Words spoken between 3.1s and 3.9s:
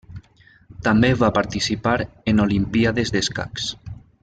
d'escacs.